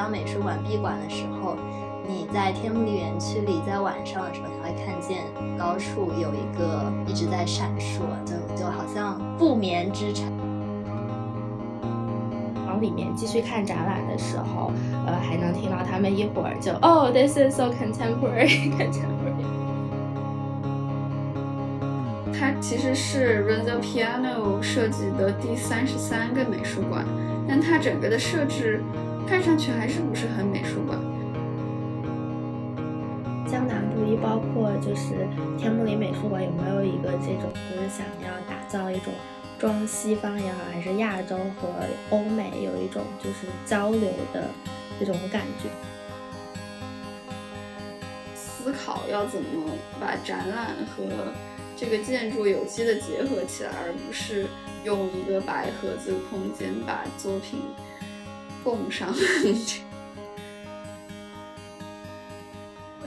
[0.00, 1.58] 当美术馆闭馆的时候，
[2.08, 5.18] 你在天目里园区里，在晚上的时候，你会看见
[5.58, 10.26] 高处有一个一直在闪烁，就就好像不眠之城。
[12.66, 14.72] 往里面继续看展览的时候，
[15.06, 19.44] 呃，还能听到他们一会儿就哦，this is so contemporary，contemporary。
[22.40, 27.04] 它其实是 Renzo Piano 设计的第三十三个美术馆，
[27.46, 28.82] 但它整个的设置
[29.30, 30.98] 看上去还是不是很美术馆。
[33.48, 35.24] 江南布衣包括就是
[35.56, 39.14] 天目里美术馆有没有一个这种就是想要打造一种
[39.56, 41.68] 装西方也好，还是亚洲和
[42.10, 44.48] 欧美有一种就是交流的
[44.98, 45.68] 这种感觉？
[48.34, 49.46] 思考要怎么
[50.00, 51.04] 把展览和
[51.76, 54.46] 这个建筑有机的结合起来，而不是
[54.82, 57.60] 用一个白盒子空间把作品
[58.62, 59.12] 供上。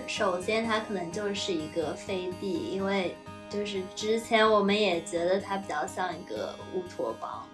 [0.07, 3.15] 首先，它可能就是一个飞地，因为
[3.49, 7.47] 就是之前我们也觉得它比较像一个乌托邦。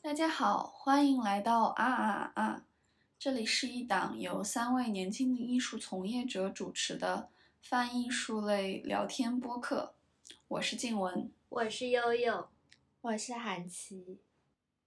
[0.00, 2.62] 大家好，欢迎来到啊啊啊！
[3.18, 7.28] 这里是一档由三位年轻的艺术从业者主持的
[7.68, 9.92] 泛艺术类聊天播客。
[10.46, 12.46] 我是静雯，我是悠悠，
[13.00, 14.20] 我是韩琦。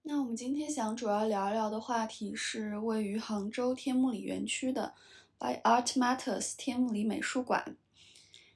[0.03, 4.93] 那我们今天想主要聊聊的话题是位于杭州天目里园区的
[5.37, 7.75] By Art Matters 天目里美术馆，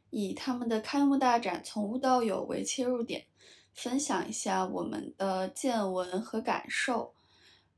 [0.09, 3.25] 以他们的开幕大展“从无到有”为切入点。
[3.73, 7.13] 分享一下我们的见闻和感受，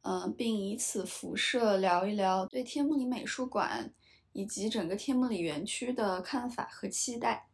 [0.04, 3.92] 嗯，并以此辐射聊一聊对天目里美术馆
[4.36, 7.48] 以及整个天目里园区的看法和期待。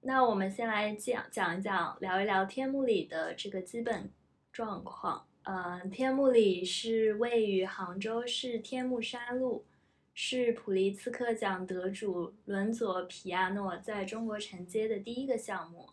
[0.00, 4.10] 那我们先来讲讲一讲，聊一聊天目里的这个基本
[4.50, 5.26] 状况。
[5.42, 9.66] 嗯，天目里是位于杭州市天目山路，
[10.14, 15.90] 是普利兹克奖得主伦佐皮亚诺在中国承接的第一个项目。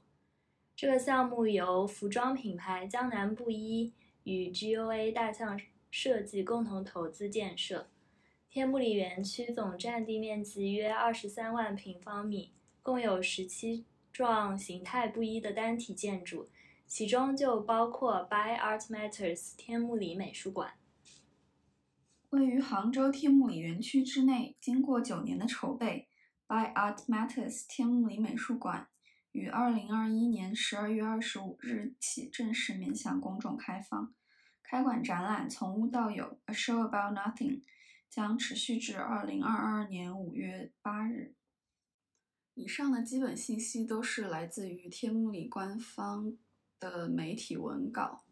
[0.77, 3.91] 这个项目由服装品牌江南布衣
[4.23, 5.59] 与 GOA 大象
[5.91, 7.89] 设计共同投资建设。
[8.55, 13.83] 天目里园区总占地面积约二十三万平方米，共有十七
[14.13, 16.47] 幢形态不一的单体建筑，
[16.87, 20.75] 其中就包括 By Art Matters 天目里美术馆。
[22.29, 26.07] 位于杭州天目里园区之内，经过九年的筹备
[26.47, 28.87] ，By Art Matters 天目里美术馆。
[29.33, 34.13] 于二零二一年十二月二十五日起正式面向公众开放。
[34.63, 37.59] 开馆展览从无到有，A Show About Nothing，
[38.15, 41.35] 将持续至二零二二年五月八日。
[42.53, 46.37] 以上的基本信息都是来自于天目里官方
[46.79, 48.23] 的媒体文稿。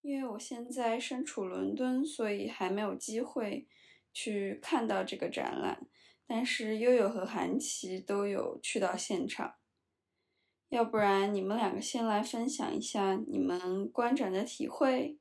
[0.00, 3.68] 因为我现在身处伦敦，所以还没有机会
[4.12, 5.86] 去看到这个展览。
[6.26, 9.54] 但是悠悠和韩琦都有去到现场，
[10.68, 15.20] 要不然你们两个先来分享一下你们观展的体会，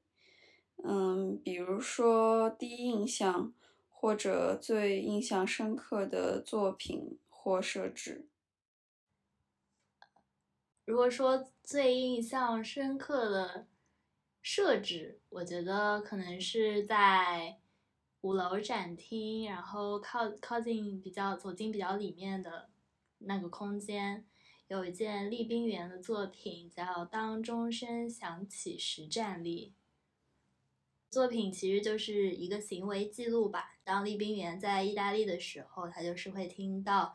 [0.83, 3.53] 嗯，比如说第一印象
[3.89, 8.27] 或者最印象深刻的作品或设置。
[10.85, 13.67] 如果说最印象深刻的
[14.41, 17.57] 设置，我觉得可能是在。
[18.23, 22.69] 五楼展厅，然后靠靠近比较走进比较里面的
[23.17, 24.23] 那个空间，
[24.67, 29.73] 有一件厉冰园的作品，叫《当钟声响起时站立》。
[31.11, 33.75] 作品其实就是一个行为记录吧。
[33.83, 37.13] 当厉冰园在意大利的时候，他就是会听到，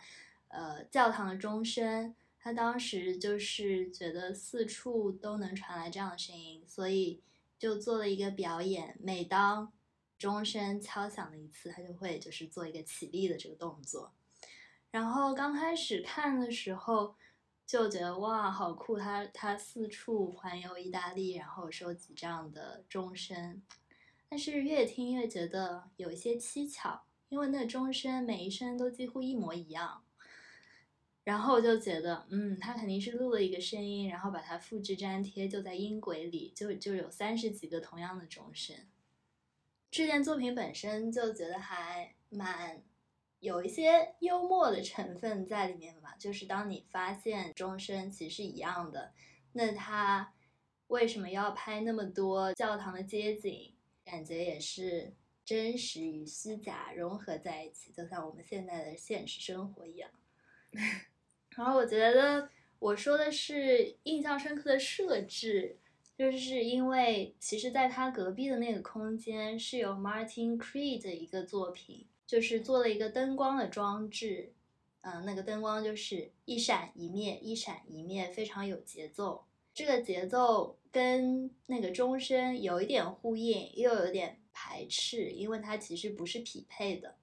[0.49, 2.15] 呃，教堂的钟声。
[2.39, 7.23] 他当时就是觉得四处都能传来这样的声音，所以
[7.59, 8.99] 就做了一个表演。
[9.01, 9.73] 每当
[10.19, 14.13] 钟声敲响了一次，他就会就是做一个起立的这个动作。
[14.91, 17.17] 然后刚开始看的时候
[17.67, 18.99] 就觉得哇，好酷！
[18.99, 23.63] 他他四处环游意大利，然后收集这样的钟声。
[24.29, 30.03] 但是越听越觉得有一些蹊跷，因为那钟声每一声都几乎一模一样。
[31.25, 38.77] 然后就觉得，嗯，他肯定是录了一个声音，然后把它复制粘贴，就在音轨里，就就有三十几个同样的钟声。
[39.91, 42.81] 这件作品本身就觉得还蛮
[43.41, 49.13] 有一些幽默的成分在里面吧，就是当你发现钟声其实是一样的，
[49.55, 50.33] 那他
[50.87, 53.73] 为什么要拍那么多教堂的街景？
[54.07, 55.13] 感觉也是
[55.45, 60.09] 真实与虚假融合在一起，就像我们现在的现实生活一样。
[61.57, 62.49] 然后我觉得
[62.79, 65.79] 我说的是印象深刻的设置，
[66.17, 74.53] 就是因为其实在他隔壁的那个空间是有 Martin Creed 的一个作品，就是做了一个灯光的装置，
[75.01, 79.46] 嗯，那个灯光就是一闪一灭，一闪一灭，非常有节奏。
[79.77, 87.17] 这个节奏跟那个钟声有一点呼应，又有点排斥，因为它其实不是匹配的。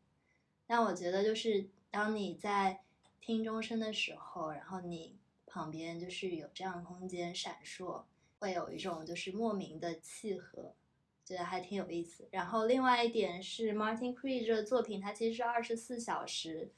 [0.68, 2.82] 但我觉得，就是当你在
[3.20, 5.18] 听钟声的时候，然后你
[5.48, 8.04] 旁边就是有这样的空间闪烁，
[8.38, 10.76] 会有一种就是莫名的契合，
[11.26, 12.28] 觉得还挺有意思。
[12.30, 16.72] 然后另外一点是，Martin Creed 这个作品，它其实是二十四小时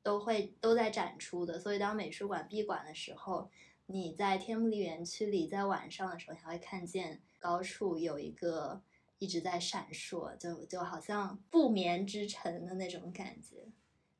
[0.00, 3.50] 都会都在展出的，所以当美术馆闭馆的时候。
[3.90, 8.82] 你在天目里园区里，在晚上的时候，你还会看见高处有一个
[9.18, 13.72] 一直在闪烁，就就好像不眠之城的那种感觉，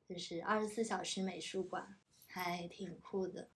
[0.08, 3.50] 就是二十四小时美术馆，还挺酷的。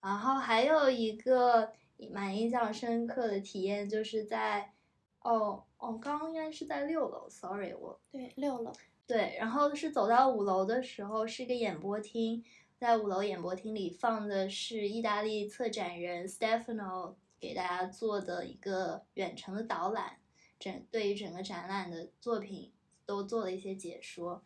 [0.00, 1.70] 然后还有一个
[2.10, 4.72] 蛮印象深刻的体验，就是在
[5.20, 8.72] 哦哦，刚刚应该是在六楼，sorry，我对六楼
[9.06, 12.42] 对，然后是走到五楼的时候，是一个演播厅。
[12.78, 20.20] 在五楼演播厅里放的是意大利策展人 Stefano 给大家做的一个远程的导览，
[20.60, 22.72] 整对于整个展览的作品
[23.04, 24.44] 都做了一些解说，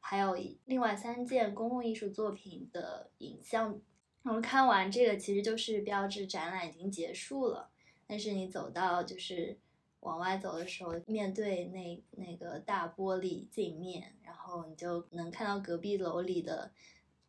[0.00, 0.34] 还有
[0.64, 3.78] 另外三件公共艺术作品的影像。
[4.22, 7.70] 我们看完这个，其实就是标志展览已经结束了。
[8.06, 9.58] 但是你走到就是
[10.00, 16.72] 往外走的时候，面对那那个大玻璃镜面，然后你就能看到隔壁楼里的。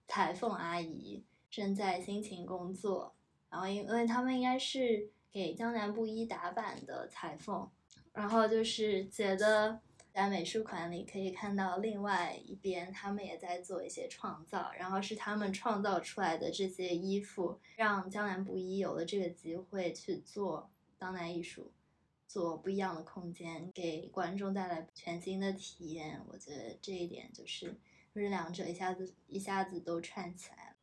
[0.07, 3.16] 裁缝阿姨正在辛勤工作，
[3.50, 7.69] 然后因为他们应该是给江南布衣打版的裁缝，
[8.13, 9.80] 然后就是觉得
[10.13, 21.72] 在美术馆里可以看到另外一边，他们也在做一些创造，然后是他们创造出来的这些衣服，让江南布衣有了这个机会去做当代艺术，
[22.28, 26.22] 做不一样的空间，给观众带来全新的体验。
[26.30, 27.75] 我觉得这一点就是。
[28.16, 30.76] 就是两者一下子一下子都串起来了，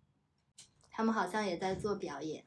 [0.90, 2.44] 他们好像也在做表演。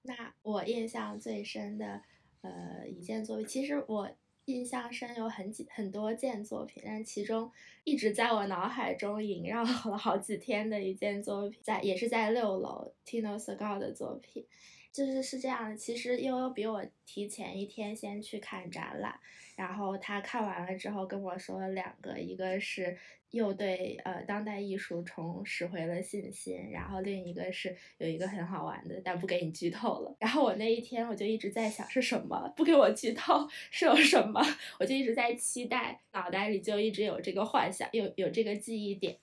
[0.00, 2.00] 那我印象最深的，
[2.40, 4.10] 呃，一件作品，其实我
[4.46, 7.52] 印象深有很几很多件作品，但其中
[7.84, 14.46] 一直在我脑海中萦绕了好几天的一件作品，在也是在六楼 Tino Segal 的作品，
[14.92, 15.76] 就是是这样的。
[15.76, 19.18] 其实悠悠比我提前一天先去看展览，
[19.56, 22.96] 然后他看完了之后跟我说了两个，一个是。
[23.32, 30.14] 又对呃当代艺术重拾回了信心，然后另一个是有一个很好玩的，但不给你剧透了。
[30.18, 34.38] 然后我那一天我就一直在想是什么，不给我剧透是有什么，
[34.78, 39.16] 我就一直在期待，脑袋里就一直有这个幻想，有有这个记忆点，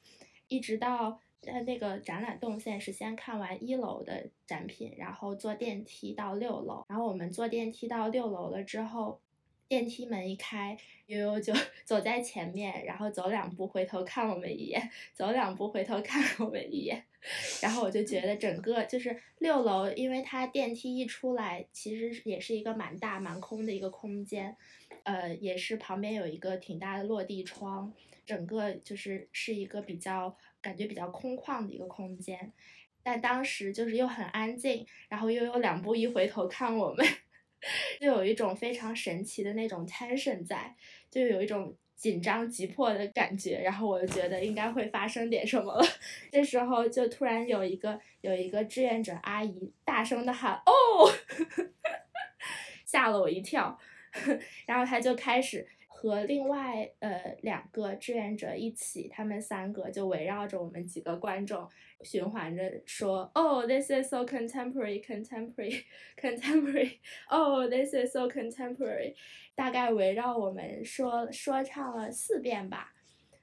[0.47, 9.19] 一直到在那个展览动线是先看完一楼的展品，然后坐电梯到六楼，然后我们坐电梯到六楼了之后。
[9.67, 10.75] 电梯门一开，
[11.05, 11.53] 悠悠就
[11.85, 17.03] 走在前面，然后走两步回头看我们一眼，走两步回头看我们一眼，
[17.61, 24.57] 然后我就觉得整个就是六楼，因为它电梯一出来，其实也是一个蛮大蛮空的一个空间，
[25.03, 27.93] 呃，也是旁边有一个挺大的落地窗，
[28.25, 32.51] 整个就是是一个比较感觉比较空旷的一个空间，
[33.03, 37.05] 但当时就是又很安静，然后又有两步一回头看我们。
[37.99, 40.73] 就有一种非常神奇的那种 tension 在，
[41.11, 45.85] 就有一种紧张急迫的感觉，然后我就觉得应该会发生点什么了。
[46.31, 50.71] 这时候就突然有一个有一个志愿者阿姨大声的喊：“哦！”
[52.87, 53.77] 吓了我一跳，
[54.65, 55.67] 然后他就开始。
[56.01, 61.67] 和另外呃两个志愿者一起，他们三个就围绕着我们几个观众
[62.03, 65.83] 循环着说：“Oh, this is so contemporary, contemporary,
[66.15, 66.99] contemporary.
[67.27, 69.15] Oh, this is so contemporary。”
[69.55, 72.93] 大概围绕我们说说唱了四遍吧，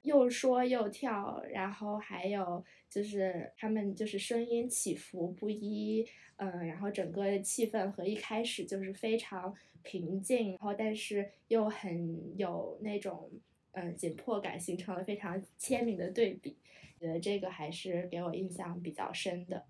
[0.00, 9.54] 又说又跳，然后还有就是他们就是声音起伏不一，嗯，然后整个气氛和一开始就是非常。
[9.86, 13.30] 平静，然后但是又很有那种
[13.70, 16.56] 嗯紧迫感，形成了非常鲜明的对比。
[16.98, 19.64] 觉得这个还是给我印象比较深的。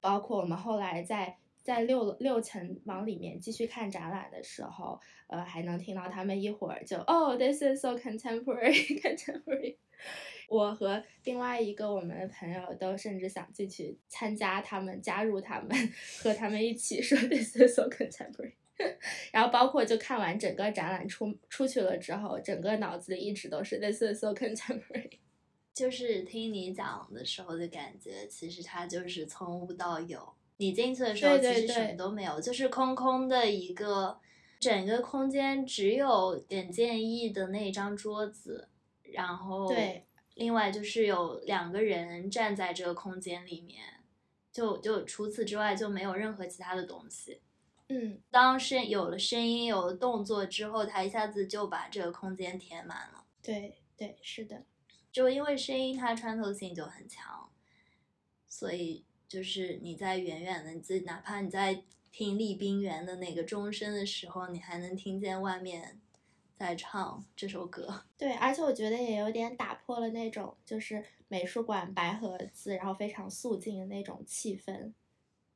[0.00, 9.76] 包括我们后来在在六六层往里面继续看展览的时候，呃，还能听到他们一会儿就哦，this is so contemporary，contemporary。
[10.48, 15.70] 我和另外一个我们的朋友都甚至想进去参加他们，加入他们，
[16.22, 18.54] 和他们一起说 this is so contemporary。
[19.30, 25.18] 然后包括就看完整个展览出出去了之后，整个脑子里一直都是 this is so contemporary。
[25.74, 30.34] 就是听你讲的时候的感觉，其实它就是从无到有。
[30.58, 34.20] 你进去的时候其实什么都没有，就是空空的一个，
[34.60, 38.68] 整个空间只有点建议的那张桌子，
[39.02, 43.82] 然后对，另外就是有两个人站在这个空间里面，
[44.52, 47.40] 就就除此之外就没有任何其他的东西。
[47.94, 53.26] 嗯，当声有了声音，有了动作之后，它一下子就把这个空间填满了。
[53.42, 54.64] 对对，是的，
[55.12, 57.50] 就因为声音它穿透性就很强，
[58.48, 66.00] 所以就是你在远远的，你自己哪怕你在听立冰园的那个钟声的时候，你还能听见外面
[66.56, 68.04] 在唱这首歌。
[68.16, 74.94] 对，而且我觉得也有点打破了那种就是美术馆白盒子，然后非常肃静的那种气氛。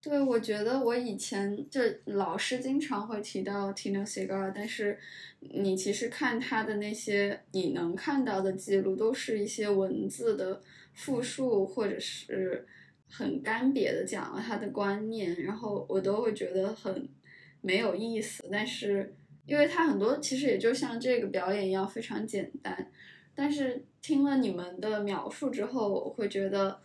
[0.02, 4.96] 对，我觉得我以前就老师经常会提到 Tino Cigar，但是
[5.40, 10.62] 你其实看他的那些你能看到的记录，都是一些文字的
[10.94, 12.64] 复述，或者是
[13.08, 17.08] 很干瘪的讲了他的观念，然后我都会觉得很
[17.60, 18.44] 没有意思。
[18.48, 19.12] 但是
[19.44, 22.92] 因为他很多其实也就像这个表演一样非常简单，
[23.34, 26.78] 但是听了你们的描述之后，我会觉得。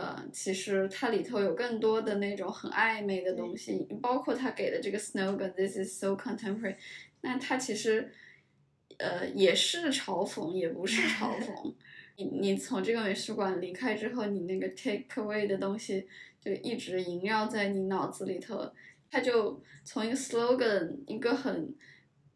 [0.00, 6.76] 呃，其实它里头有更多的那种很暧昧的东西，包括他给的这个 slogan，This is so contemporary。
[7.20, 8.10] 那它其实，
[8.96, 11.74] 呃，也是嘲讽，也不是嘲讽。
[12.16, 16.06] 你你从这个美术馆离开之后，你那个 take away 的东西
[16.40, 18.72] 就一直萦绕在你脑子里头。
[19.10, 21.74] 它就从一个 slogan，一个很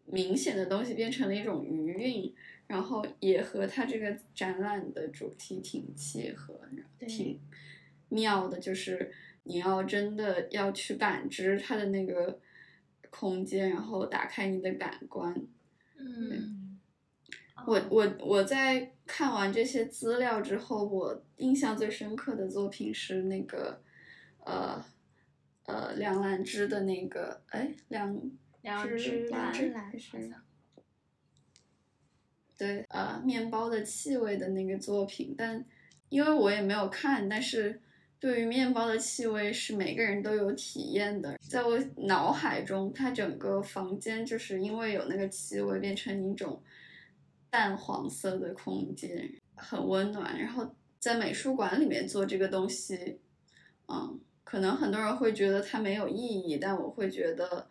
[0.04, 2.34] 明显的东西，变成了一种余韵。
[2.66, 6.58] 然后也和他这个展览的主题挺契合，
[7.06, 7.38] 挺
[8.08, 8.58] 妙的。
[8.58, 12.40] 就是你要真的要去感知它的那个
[13.10, 15.34] 空间，然后打开你的感官。
[15.98, 16.80] 嗯，
[17.66, 23.82] 我我我在看完这些资料之后，我印象最深刻的作品是那个
[24.38, 24.82] 呃
[25.66, 28.20] 呃梁兰芝的那个哎梁
[28.62, 30.32] 梁芝兰芝兰是。
[32.56, 35.64] 对，呃，面包的气味的那个作品，但
[36.08, 37.80] 因为我也没有看，但是
[38.20, 46.62] 对于面包的气味是每个人都有体验的，在我脑海中，它整个房间就是因为有那个气味，变成一种
[47.50, 50.38] 淡黄色的空间，很温暖。
[50.38, 53.18] 然后在美术馆里面做这个东西，
[53.88, 57.68] 嗯，可能很多人会觉得它没有意义，但我会觉得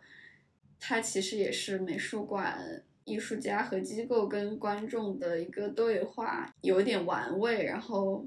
[0.78, 2.82] 它其实也是美术馆。
[3.04, 8.26] 艺术家和机构跟观众的一个对话，有点玩味，然后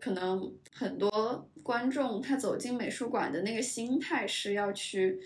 [0.00, 5.20] 可能很多观众他走进美术馆的那个心态是要去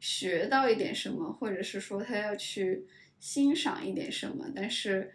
[0.00, 2.86] 学到一点什么，或者是说他要去
[3.18, 5.10] 欣赏一点什么，但是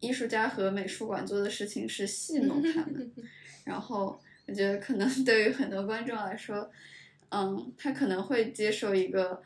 [0.00, 3.12] 艺术家和美术馆做的事情是戏弄他们，
[3.64, 6.68] 然后我觉得可能对于很多观众来说，
[7.28, 9.40] 嗯，他可能会接受一个。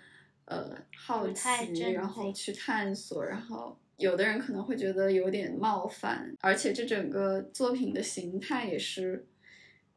[0.49, 9.27] 呃，好奇，然后去探索，然后有的人可能会觉得有点冒犯，而且这整个作品的形态也是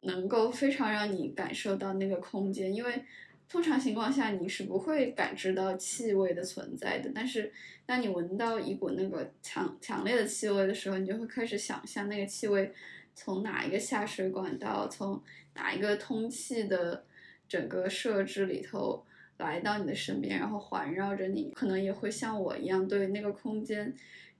[0.02, 3.02] 能够非常让你感受到那个空间，因为
[3.48, 7.50] 通常情况下你是不会感知到气味的存在的，但是
[7.86, 12.70] 当你闻到一股那个强强烈的气味的时候，你就会开始想象那个气味
[13.14, 15.18] 从哪一个下水管道，从
[15.54, 17.06] 哪一个通气的
[17.48, 19.02] 整个设置里头。
[19.42, 23.94] 来到你的身边，然后环绕着你，可能也会像我一样对那个空间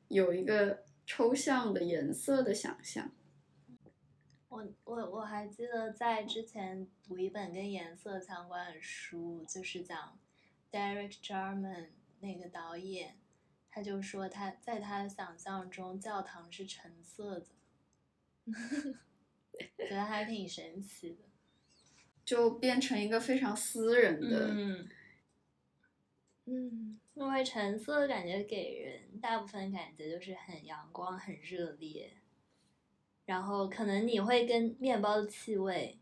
[0.09, 3.11] 有一个抽象的颜色的想象。
[4.49, 10.19] 我我我还记得在之前读一本跟颜色相关的书，就是讲
[10.71, 11.87] Derek Jarman
[12.21, 13.17] 那个导演，
[13.71, 17.47] 他就说他在他的想象中教堂是橙色的，
[19.79, 21.32] 觉得还挺神奇的。
[22.25, 24.89] 就变成一个非常私人的，嗯，
[26.45, 32.13] 嗯，因为橙色感觉给人大部分感觉就是很阳光、很热烈，
[33.25, 35.99] 然后可能你会跟面包的气味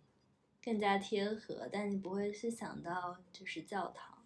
[0.62, 4.18] 更加贴合，但你不会去想到就是教堂。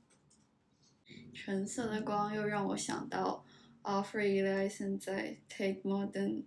[1.32, 3.44] 橙色的光又让我想到
[3.82, 6.44] Alfred Ellison 在 Take Modern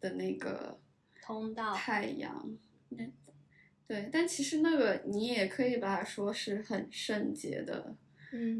[0.00, 0.80] 的那个
[1.20, 2.56] 通道太阳。
[3.86, 7.94] 对，但其实那个你也可以把它说是很圣洁的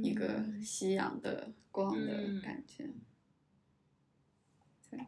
[0.03, 2.13] 一个夕阳的光的
[2.43, 2.85] 感觉。
[4.91, 5.01] 对，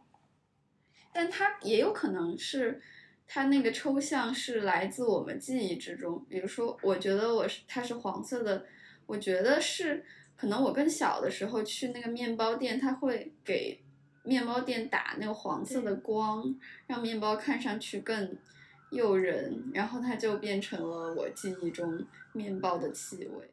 [1.12, 2.80] 但它也有可能是
[3.28, 6.24] 它那个抽象是来自我们记忆之中。
[6.28, 8.64] 比如说，我觉得我是它是黄色的，
[9.04, 10.04] 我觉得是
[10.34, 13.82] 可能我更小的时候去那个面包店，它会给
[14.22, 18.36] 面包店打那个黄色的光，让面包看上去更
[18.90, 23.50] 诱人，然后它就变成了我记忆中面包的气味。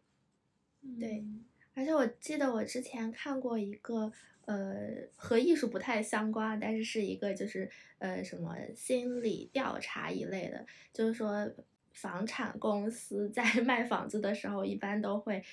[1.00, 1.44] 对嗯
[1.76, 4.12] 而且我记得我之前看过一个，
[4.46, 10.64] 呃，和艺术不太相关，但是是一个就是呃什么心理调查一类的，
[10.94, 11.52] 就是说
[11.94, 15.44] 房产公司在 卖房子的时候，一般都会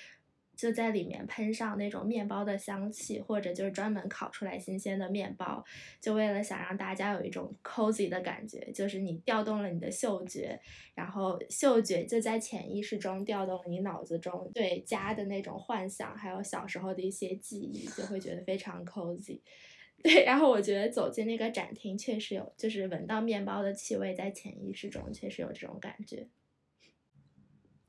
[0.61, 5.65] 就在里面喷上那种面包的香气，或者就是专门烤出来新鲜的面包，
[6.03, 10.61] 就为了想让大家有一种 cozy 的感觉，就是你调动了你的嗅觉，
[10.95, 19.41] 然后嗅觉就在潜意识中调动了你脑子中对家的那种幻想，还有小时候的一些记忆，就会觉得非常 cozy。
[20.05, 26.29] 对，然后我觉得走进那个展厅，确实有，就是闻到面包的气味，在潜意识中确实有这种感觉。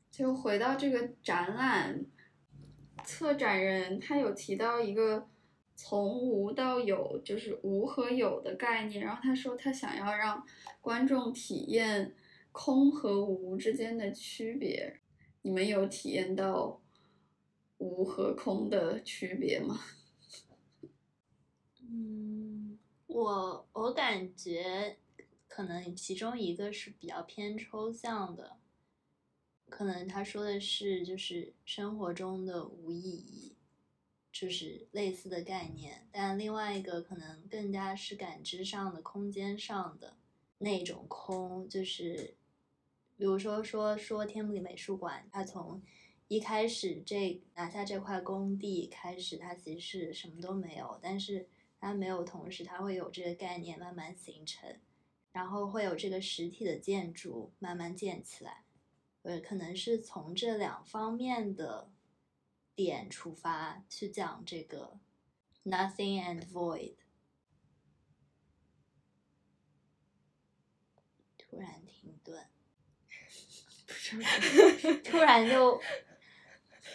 [0.09, 2.05] 就回到这个展览，
[3.03, 5.27] 策展人他有提到一个
[5.75, 9.03] 从无到有，就是无和有的概念。
[9.03, 10.45] 然后他说他想要让
[10.79, 12.15] 观众体验
[12.51, 14.99] 空和无之间的区别。
[15.43, 16.79] 你们有体验到
[17.77, 19.79] 无和空的区别吗？
[21.81, 22.77] 嗯，
[23.07, 24.97] 我我感觉
[25.47, 28.57] 可能其中一个是比较偏抽象的，
[29.71, 33.55] 可能他说的是就是生活中的无意义，
[34.29, 40.17] 就是类似的概念，但另外一个可能更加是感知上的、空间上的
[40.57, 42.35] 那种空，就是
[43.15, 45.81] 比如说说说天目里美术馆，它从
[46.27, 51.47] 一开始这拿下这块工地开始，它其实是什么都没有，但是
[51.79, 54.77] 它没有同时，它会有这个概念慢慢形成，
[55.31, 58.65] 然后会有这个实体的建筑慢慢建起来，
[59.23, 61.89] 呃，可能是从这两方面的
[62.75, 64.99] 点出发去讲这个
[65.63, 66.95] nothing and void。
[71.37, 72.47] 突然停顿，
[75.03, 75.81] 突然就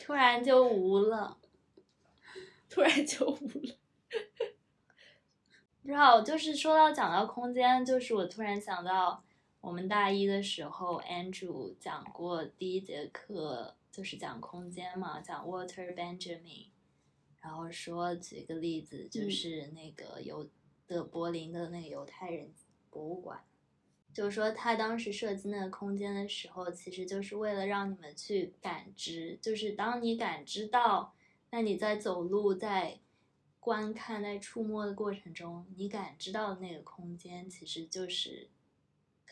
[0.03, 1.39] 突然就无了。
[2.69, 3.79] 突然就无了。
[5.83, 9.25] 不知道，就是说到讲到空间，就是我突然想到，
[9.67, 16.69] 我们大一的时候，Andrew 讲过第一节课就是讲空间嘛，讲 Walter Benjamin，
[17.41, 20.49] 然后说举个例子，就是那个犹
[20.87, 22.55] 的柏林的那个犹太人
[22.91, 23.41] 博物馆，
[24.15, 31.13] 就是说他当时设计那个空间的时候，其实就是为了让你们去感知，就是当你感知到，
[31.51, 33.01] 那你在走路在。
[33.59, 38.49] 观看在触摸的过程中，你感知到的那个空间，其实就是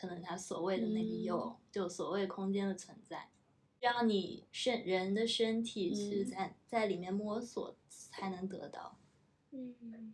[0.07, 3.29] 可能他所谓的那个有，嗯就所谓空间的存在，
[3.79, 8.97] 让你身人的身体去嗯在、在里面摸索才能得到。
[9.51, 10.13] 嗯，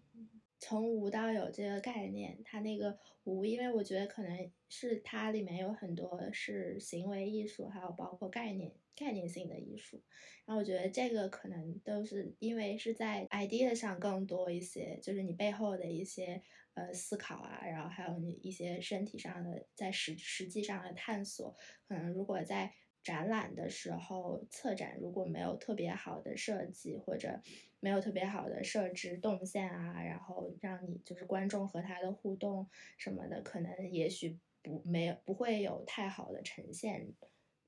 [0.59, 10.01] 从无到有这个概念，它那个无，因为我觉得可能是它里面有很多是行为艺术，还有包括概念概念性的艺术。
[10.45, 16.41] 然后我觉得这个可能都是因为是在 idea 上更多一些，就是你背后的一些
[16.73, 21.55] 呃思考啊，然后还有你一些身体上的在实实际上的探索。
[21.87, 27.41] 可能如果在展览的时候，策展如果没有特别好的设计，或者
[27.79, 37.11] 没有特别好的设置动线啊，然后让你就是观众和他的互动什么的，可能也许不没有不会有太好的呈现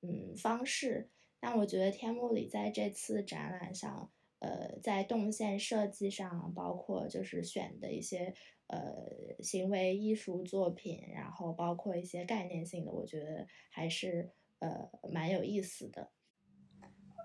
[0.02, 1.10] 嗯方式。
[1.40, 4.12] 但我觉得天幕里在这次展览上，
[4.44, 8.34] 呃，在动线设计上，包括就是选的一些
[8.68, 8.94] 呃
[9.42, 14.30] 行为艺术作品，然后包括一些概念性的，我觉得还是
[14.60, 16.10] 呃蛮有意思的。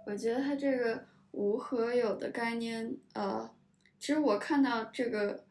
[0.06, 3.52] 我觉得它这个无和有的概念，呃，
[3.98, 5.44] 其实我看到这个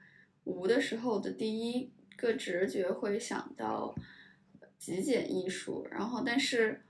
[0.46, 3.94] 无的时候的第一个直觉会想到
[4.78, 6.82] 极简艺术，然后但是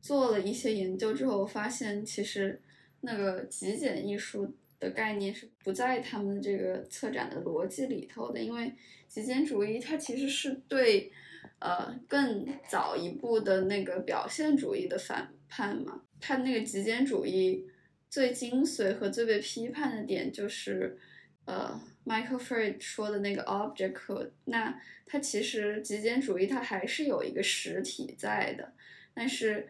[0.00, 2.62] 做了一些研究之后，发现其实
[3.06, 8.72] 那个极简艺术的概念是不在他们这个策展的逻辑里头的，因为
[9.06, 11.12] 极简主义它其实是对
[11.60, 16.02] 呃更早一步的那个表现主义的反叛嘛。
[16.20, 17.64] 它那个极简主义
[18.10, 20.98] 最精髓和最被批判的点就是，
[21.44, 24.30] 呃，Michael Fred 说的那个 object。
[24.46, 28.72] 那它其实极简主义它还是有一个实体在的，
[29.14, 29.68] 但是，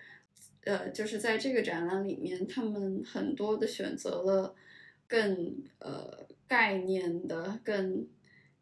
[0.66, 4.52] 呃，就是在这个展览里面，他们很多的选择了
[5.06, 8.04] 更呃概念的、更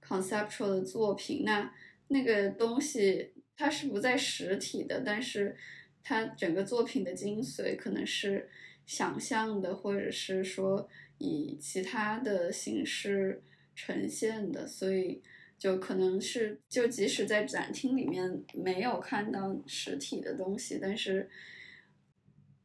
[0.07, 1.45] conceptual 的作品。
[1.47, 1.73] 那
[2.09, 5.57] 那个东西它是不在实体的，但是
[6.03, 8.51] 它整个作品的精髓可能是
[8.85, 10.87] 想象的，或者是说
[11.17, 13.43] 以其他的形式
[13.75, 15.23] 呈现的，所以
[15.59, 21.31] 就可能是就即使在展厅里面没有看到实体的东西，但是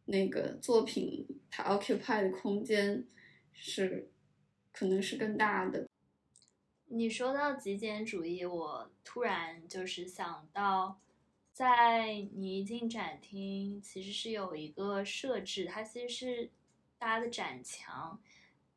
[0.10, 3.06] 那个作品它 occupy 的空间
[3.54, 4.12] 是
[4.72, 5.88] 可能是更大的。
[6.88, 11.00] 你说到极简主义，我突然就是想到，
[11.54, 16.52] 在你一进展厅，其实是有一个设置，它其实是
[16.98, 18.20] 搭的展墙，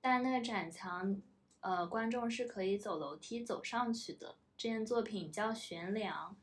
[0.02, 1.22] 但那个展墙，
[1.60, 4.36] 呃，观众是可以走楼梯走上去的。
[4.58, 6.36] 这件作品叫悬梁，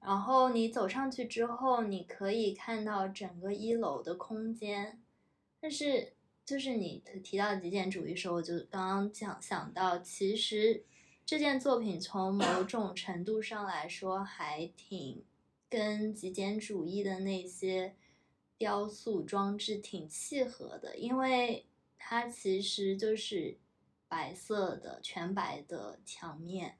[0.00, 5.00] 然后你走上去之后，你可以看到整个一楼的空间，
[5.60, 6.14] 但是。
[6.48, 10.82] 就是你提到极简主义时候，我就刚刚讲想到，其实
[11.26, 15.22] 这件作品从某种程度上来说，还挺
[15.68, 17.94] 跟极简主义的那些
[18.56, 21.66] 雕塑装置挺契合的，因为
[21.98, 23.58] 它其实就是
[24.08, 26.77] 白色的全白的墙面，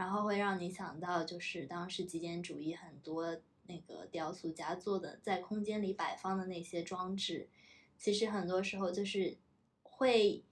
[0.00, 7.50] 然后会让你想到就是当时极简主义很多那个雕塑家做的在空间里摆放的那些装置。
[7.98, 9.36] 其实很多时候就是
[9.82, 10.42] 会，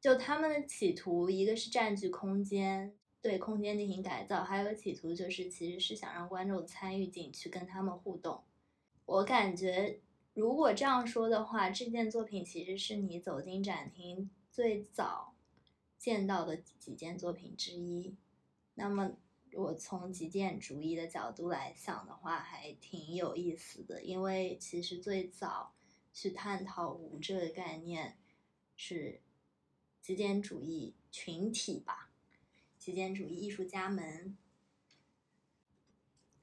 [0.00, 8.42] 就他们的企图，一个是占据空间，对空间进行改造，还有企图就是其实是想让观众参与进去，跟他们互动。
[9.06, 10.00] 我感觉
[10.34, 15.36] 如果这样说的话，这件作品其实是你走进展厅最早
[15.96, 18.16] 见到的几件作品之一。
[18.80, 19.12] 那么，
[19.52, 25.72] 我从极简主义的角度来想的话，还挺有意思的，因为其实最早。
[26.12, 28.18] 去探讨无这个概念，
[28.76, 29.20] 是
[30.02, 32.10] 极简主义群体吧，
[32.76, 34.36] 极简主义艺术家们，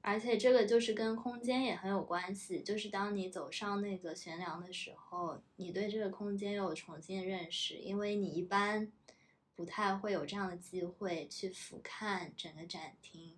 [0.00, 2.62] 而且这个就是跟空间也很有关系。
[2.62, 8.90] 就是当你走上那个悬梁的时候，你对这个空间又有重新认识，因为你一般
[9.58, 13.34] 不太会有这样的机会去俯瞰整个展厅，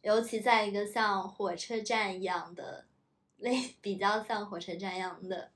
[0.00, 2.86] 尤其在一个像火车站一样的。
[3.38, 5.50] 类比较像火车站一样的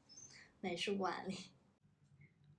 [0.61, 1.35] 美术馆里，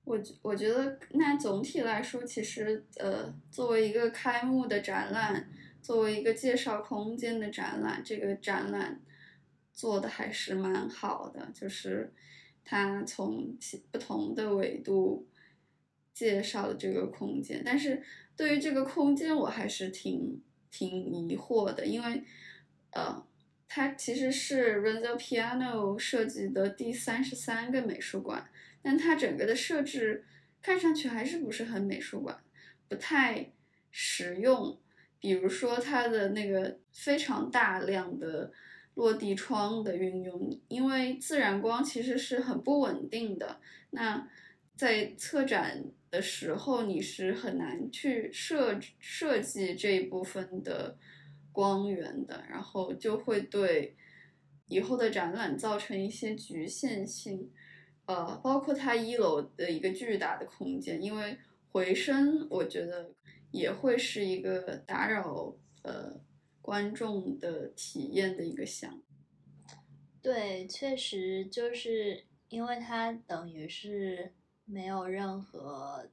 [0.04, 5.48] 我我觉得那总体来说，其实呃，作为一个开幕的展览，
[5.80, 9.00] 作为一个介绍空间的展览，这个展览
[9.72, 12.12] 做的还是蛮好的，就是
[12.66, 13.56] 它从
[13.92, 15.28] 不同的维度
[16.14, 18.02] 介绍了这个空间，但是
[18.36, 22.24] 对于这个空间，我还是挺挺疑惑的，因为
[22.92, 23.28] 呃。
[23.74, 28.46] 它其实是 Renzo Piano 设计的第三十三个美术馆，
[28.82, 30.26] 但它整个的设置
[30.62, 32.38] 看上去还是不是很美术馆，
[32.90, 33.54] 不太
[33.90, 34.78] 实用。
[35.22, 38.52] 比如说它的那个非常大量的
[38.96, 43.62] 落地窗的运用，因为自然光其实是很不稳定的。
[43.92, 44.28] 那
[44.76, 50.98] 在策展的时候，你是很难去设设计这一部分的。
[51.54, 53.94] 光源的，然后就会对
[54.70, 57.52] 以后的展览造成一些局限性，
[58.06, 61.38] 呃，包括它一楼的一个巨大的空间，因为
[61.70, 63.12] 回声，我觉得
[63.52, 66.22] 也会是一个打扰呃
[66.62, 69.02] 观众的体验的一个项。
[70.22, 74.32] 对，确实就是因为它等于是
[74.72, 76.08] 没有任何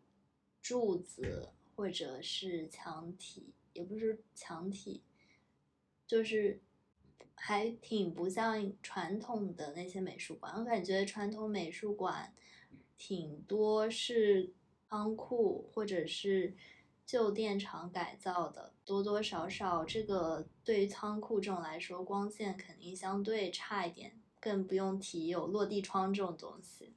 [0.60, 5.04] 柱子或者是墙体，也不是墙体。
[6.08, 6.60] 就是
[7.36, 12.34] 还挺不像传统的那些美术馆，我感觉传统美术馆
[12.96, 14.52] 挺多是
[14.88, 16.56] 仓库或者是
[17.06, 26.94] 旧电厂改造的，多多少少这个对于仓库这种来说，光线肯定相对差一点，更不用提有落地窗这种东西。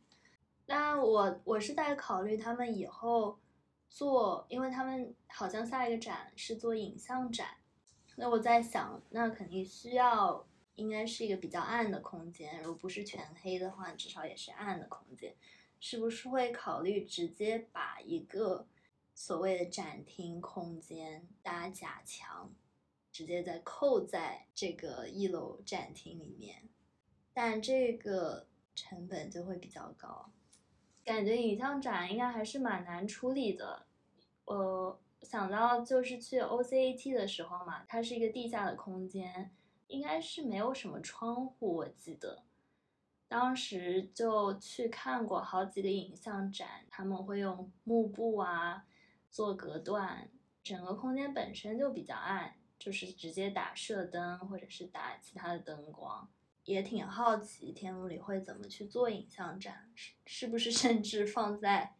[0.71, 3.37] 那我我是在考虑他们以后
[3.89, 7.57] 做，因为他们好像下一个展是做影像展。
[8.15, 12.61] 那我在想，那肯定需要，应该是一个比较暗的空间。
[12.61, 15.35] 如果不是全黑的话，至少也是暗的空间。
[15.81, 18.65] 是不是会考虑直接把一个
[19.13, 22.49] 所谓的展厅空间搭假墙，
[23.11, 26.69] 直接再扣在这个一楼展厅里面？
[27.33, 30.31] 但这个成本就会比较高。
[31.03, 33.85] 感觉影像展应该还是蛮难处理的。
[34.45, 34.99] 呃。
[35.23, 39.51] 想到就是去 OCAT 的时候嘛，它是一个地下的空间，
[39.85, 41.75] 应该是没有什么窗户。
[41.75, 42.41] 我记得
[43.27, 48.83] 当时就去看过好几个影像展，他们会用幕布啊
[49.29, 50.27] 做隔断，
[50.63, 56.27] 整个空间本身就比较暗，就是直接打射灯或者是打其他的灯光。
[56.65, 61.95] 也挺好奇天幕里会怎么去做影像展，是是不是甚至放在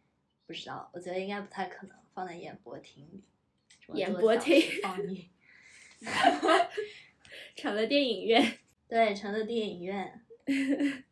[0.46, 3.22] 不知道，我觉得应该不太可能放在演播厅里。
[3.94, 5.28] 演播厅时放映
[7.56, 8.58] 成了电影院。
[8.88, 10.20] 对，成了电影院。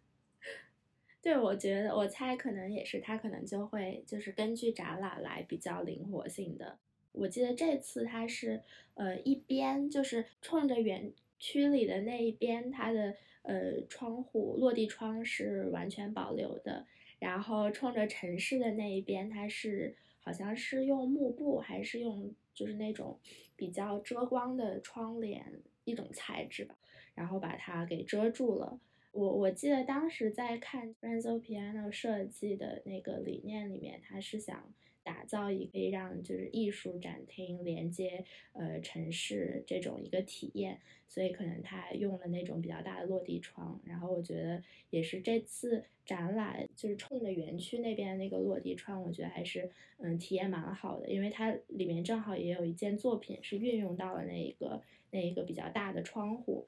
[1.22, 6.78] 对，我觉得我猜可能也是，他可能就会就是根据展览来比较灵活性的。
[7.12, 8.62] 我记得这次它是
[8.94, 16.86] 呃一边就是冲着园区里的那一边，它的呃窗户落地窗是完全保留的，
[17.18, 23.18] 然后冲着城市的那一边，它是好像是用幕布还是用就是那种
[23.56, 26.76] 比较遮光的窗帘一种材质吧，
[27.14, 28.78] 然后把它给遮住了。
[29.12, 43.80] 我我记得当时在看 Renzo Piano 设计的那个理念里面，他是想打造一个可以让就是艺术展厅连接呃城市这种一个体验，所以可能他用了那种比较大的落地窗。
[43.84, 56.66] 然后我觉得也是这次展览就是冲着园区那边那个落地窗，我觉得还是嗯体验蛮好的，因为它里面正好也有一件作品是运用到了那一个那一个比较大的窗户。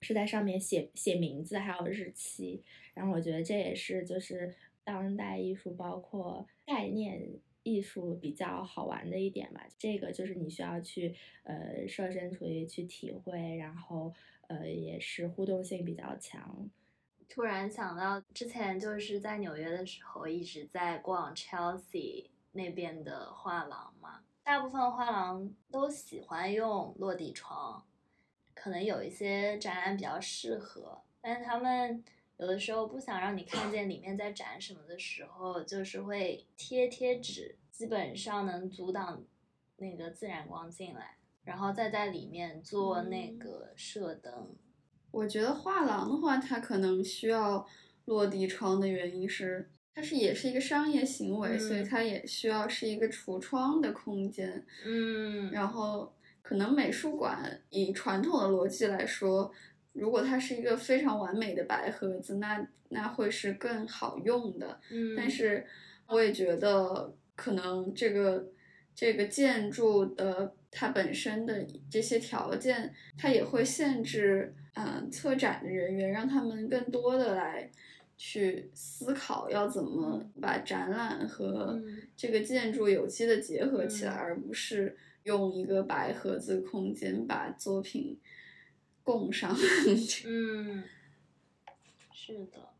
[0.00, 2.60] 是在上面写写名字，还有日期，
[2.92, 4.54] 然后我觉得这也是就是
[4.84, 9.66] 当代艺术包括概念艺术比较好玩的一点吧。
[9.78, 14.12] 这个就是你需要去呃设身处地去体会，然后
[14.48, 16.70] 呃也是互动性比较强。
[17.26, 24.20] 突然想到，之前就是在纽约的时候，一直在逛 Chelsea 那边的画廊嘛。
[24.44, 27.82] 大部分画廊都喜欢用落地窗，
[28.54, 32.04] 可能有一些展览比较适合，但是他们
[32.38, 39.22] 有的时候不想让你看见里面在展什么的时候，就是会贴贴纸，基本上能阻挡
[39.76, 44.56] 那个自然光进来，然后再在里面做那个射灯。
[45.12, 47.64] 我觉得画廊的话，它可能需要
[48.06, 54.66] 落地窗的原因是，它是也是一个商业行为，所以嗯它也需要是一个橱窗的空间。
[54.84, 59.52] 嗯，然后，可能美术馆以传统的逻辑来说，
[59.94, 64.78] 如果它是一个非常完美的白盒子，那那会是更好用的。
[64.90, 65.64] 嗯，但是
[66.06, 68.46] 我也觉得，可能这个
[68.94, 77.70] 这个建筑的它本身的这些条件，它也会限制，嗯、策展的人员，让他们更多的来
[78.16, 82.02] 去思考要怎么把展览和嗯。
[82.16, 84.18] 这个建筑有机的结合起来，嗯。
[84.18, 88.18] 而不是用一个白盒子空间把作品
[89.04, 89.54] 供上。
[90.26, 90.82] 嗯，
[92.12, 92.70] 是的，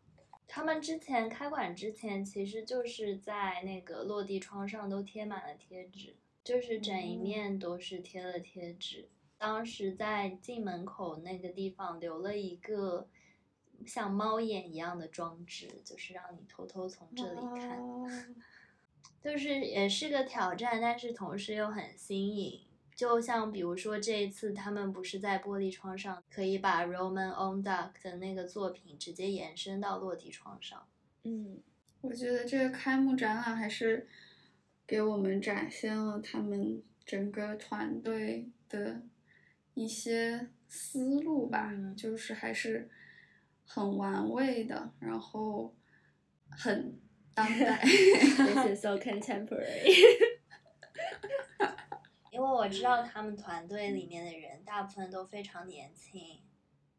[0.48, 9.08] 他们之前开馆之前，其实就是在那个落地窗上都贴满了贴纸，就是整一哦面都是贴了贴纸。
[9.36, 13.08] 当时在进门口那个地方留了一个
[13.84, 18.34] 像猫眼一样的装置，就是让你偷偷从这里看。
[19.22, 22.60] 就是也是个挑战，但是同时又很新颖。
[22.94, 30.86] 就像比如说这一次，他们不是在玻璃窗上可以把 Roman on Duck 的那个作品直接延伸到落地窗上。
[31.24, 31.58] 嗯，
[32.00, 34.06] 我觉得这个开幕展览还是
[34.86, 39.02] 给我们展现了他们整个团队的
[39.74, 42.88] 一些思路吧，嗯就是还是
[43.66, 45.74] 很玩味的，然后
[46.48, 46.96] 很
[47.32, 47.80] 当代。
[47.82, 49.90] This is so contemporary
[52.34, 56.40] 因为我知道他们团队里面的人大部分都非常年轻，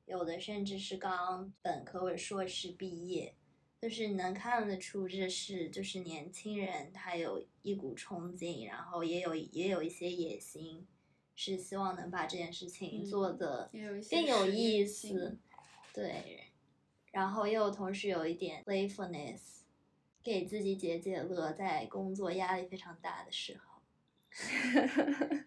[0.05, 3.35] 有的甚至是刚本科或者硕士毕业，
[3.81, 10.87] 就是能看得出这是就是年轻人，他有一股冲劲，然后也有也有一些野心，
[11.35, 13.69] 是希望能把这件事情嗯做的
[14.09, 15.37] 更有意思，
[15.93, 16.45] 对，
[17.11, 19.63] 然后又同时有一点 playfulness，
[20.23, 23.74] 给自己解解乐，在工作压力非常大的时候。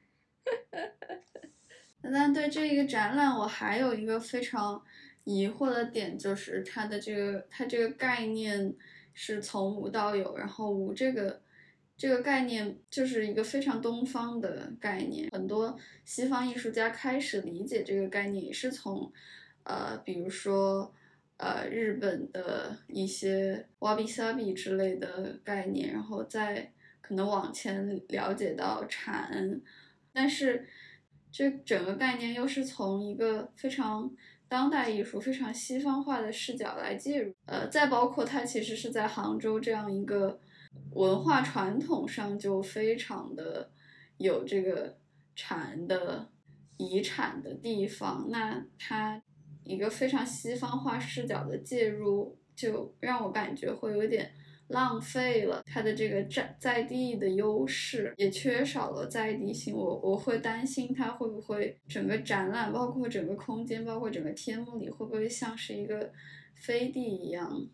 [2.10, 4.82] 但对这一个展览，我还有一个非常
[5.24, 8.74] 疑惑的点，就是它的这个它这个概念
[9.12, 11.42] 是从无到有，然后无这个
[11.96, 19.12] 这个概念就是一个非常东方的概念，很多西方艺术家开始理解这个概念也是从
[19.64, 20.94] 呃，比如说
[21.36, 26.72] 呃日本的一些 wabi sabi 之类的概念，然后再
[27.08, 29.60] 可能往前了解到禅，
[30.12, 30.68] 但是。
[31.30, 34.10] 这整个概念又是从一个非常
[34.48, 40.40] 当代艺术、非常西方化的视角来介入，呃，再包括它其实是在杭州这样一个
[40.92, 43.70] 文化传统上就非常的
[44.16, 44.96] 有这个
[45.36, 46.30] 禅的
[46.78, 49.22] 遗产的地方，那它
[49.64, 54.32] 一个非常西方化视角的介入，就让我感觉会有点
[54.68, 59.74] 浪费了它的这个在在地的优势，也缺少了在地性。
[59.74, 66.12] 我我会担心它会不会整个展览，包括整个空间，包括整个天幕里，会不会像是一个
[66.54, 67.66] 飞地一样？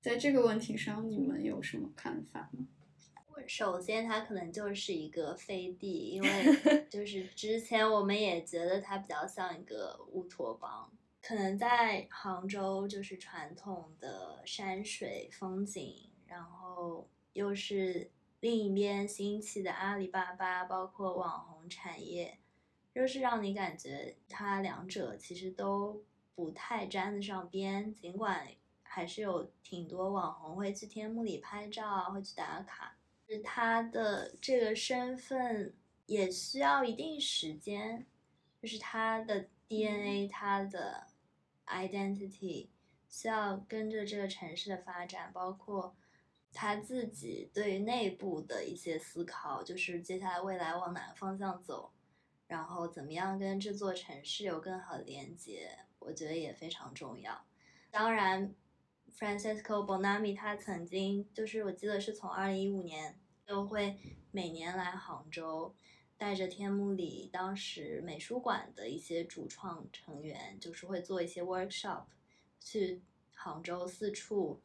[0.00, 2.66] 在这个问题上，你们有什么看法吗？
[3.46, 6.28] 首先，它可能就是一个飞地，因为
[6.90, 10.90] 就是之前我们也觉得它比较像一个乌托邦。
[11.22, 22.38] 可能在杭州，就是传统的山水风景，然后又是另一边兴起的阿里巴巴，包括网红产业，
[22.94, 26.04] 就是让你感觉它两者其实都
[26.36, 27.92] 不太沾得上边。
[27.92, 28.46] 尽管
[28.84, 32.96] 还是有挺多网红会去天幕里拍照啊，会去打卡。
[33.28, 35.74] 是他的这个身份
[36.06, 38.06] 也需要一定时间，
[38.62, 41.08] 就是他的 DNA，他的
[41.66, 42.68] identity
[43.08, 45.96] 需要跟着这个城市的发展，包括
[46.52, 51.92] 他自己对内部的一些思考，就是接下来未来往哪个方向走，
[52.46, 57.44] 然后怎么样跟这座城市有更好的连接，我觉得也非常重要。
[57.90, 58.54] 当然。
[59.18, 63.98] Francisco Bonami，他曾经就是我记得是从二零一五年都会
[64.30, 65.74] 每年来杭州，
[66.16, 72.04] 带着天幕里当时美术馆的一些主创成员，就是会做一些 workshop，
[72.60, 73.02] 去
[73.34, 74.62] 杭州四处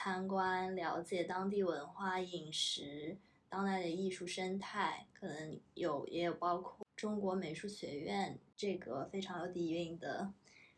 [0.00, 3.16] 参观，了解当地文化、饮食、
[3.48, 10.32] 当代的艺术生态，可能有也有包括中国美术学院这个非常有底蕴的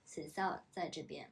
[0.07, 1.31] 学校在这边。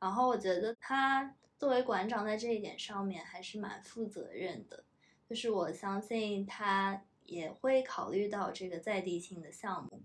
[0.00, 4.82] 然后我觉得他作为馆长在这一点上面还是蛮负责任的，
[5.28, 10.00] 就是我相信他也会考虑到这个在地性的项目。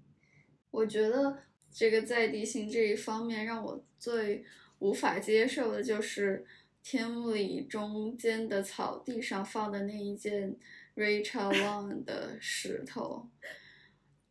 [0.69, 4.43] 我觉得这个在地性这一方面让我最
[4.79, 6.45] 无法接受的就是
[6.91, 10.57] 天幕里中间的草地上放的那一件
[10.95, 13.29] Rachel Long 的石头，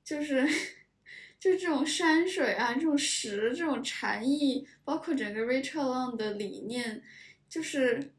[0.02, 0.44] 就是。
[1.38, 7.00] 就这种山水啊，这种石，这种禅意，包括整个 Rachel Long 的理念，
[7.48, 8.12] 就是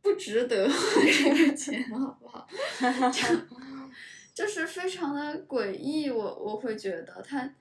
[0.00, 2.48] 不值得 花这个钱，好不好？
[3.12, 3.22] 就
[4.32, 7.54] 就是非常的诡异，我我会觉得它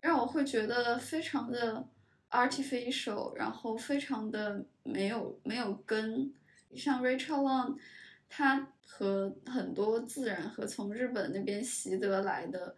[0.00, 1.86] 让我会觉得非常的
[2.32, 6.32] artificial，然后非常的没有没有根。
[6.74, 7.76] 像 Rachel Long，
[8.28, 12.74] 它和很多自然和从日本那边习得来的。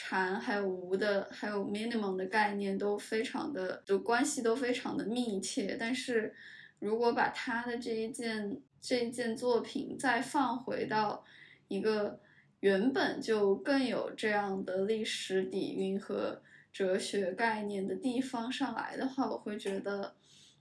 [0.00, 5.76] 禅还有无的，还有 minimum 的概念都非常的，就关系都非常的密切。
[5.80, 6.32] 但是，
[6.78, 11.24] 如果把他的这一件这一件作品再放回到
[11.66, 12.20] 一个
[12.60, 16.40] 原本就更有这样的历史底蕴和
[16.72, 20.14] 哲学概念的地方上来的话，我会觉得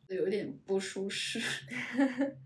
[0.07, 1.39] 有点不舒适。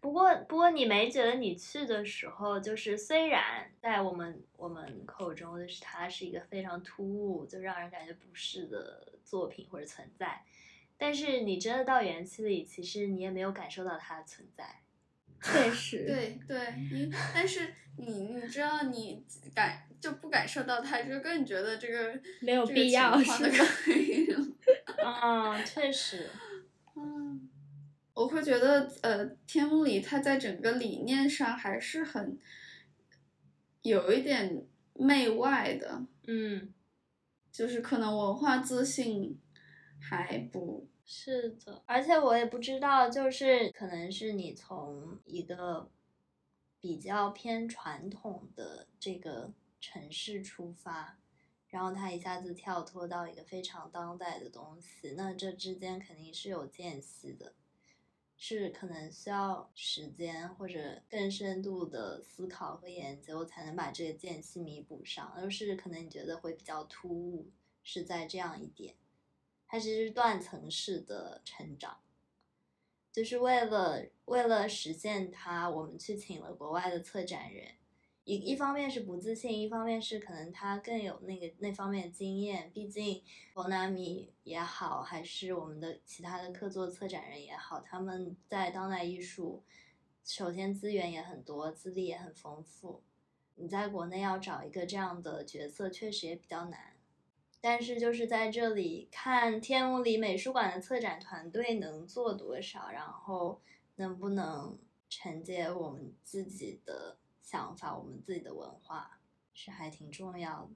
[0.00, 10.44] 不过，不过你没觉得你去的时候，就是虽然在我们我们口中，就是它是一个非常突兀，就让人感觉不适的作品或者存在，
[10.98, 14.83] 但是你真的到园区里，其实你也没有感受到它的存在。
[15.44, 16.58] 确 实，对对，
[16.90, 19.22] 你但是你你知道你
[19.54, 23.66] 感就不感受到它，就更觉得这个没有必要是吗？
[25.04, 26.28] 嗯， 确实，
[26.96, 27.48] 嗯。
[28.14, 32.38] 我会觉得，呃，天幕里它在整个理念上还是很
[33.82, 36.72] 有一点媚外的，嗯，
[37.50, 39.36] 就是可能文化自信
[40.00, 45.90] 还不是的，而且我也不知道，就是可能是你从一个
[46.80, 51.18] 比较偏传统的这个城市出发，
[51.68, 57.54] 然后他一下子跳脱到一个非常当代的东西，那这之间肯定是有间隙的。
[58.36, 65.32] 是可能需要时间或者更深度的思考和研究，才能把这个间隙弥补上。
[65.36, 67.52] 而是可能你觉得会比较突兀，
[67.84, 68.96] 是在这样一点，
[69.74, 71.98] 它其实是断层式的成长，
[73.10, 77.72] 就是为了为了实现它，我们去请了国外的策展人。
[78.22, 82.70] 一一方面是不自信，一方面是可能他更有那个那方面的经验。
[82.72, 83.20] 毕竟，
[83.52, 89.64] 博纳米也好，还是我们的其他的客座策展人也好，他们在当代艺术，
[90.24, 93.02] 首先资源也很多，资历也很丰富。
[93.56, 96.93] 你在国内要找一个这样的角色，确实也比较难。
[97.64, 103.62] 但是就是在这里看天幕里美术馆的策展团队能做多少，然后
[103.96, 107.16] 能不能承接我们自己的。
[107.44, 109.18] 想法，我们自己的文化
[109.52, 110.70] 是还挺重要的。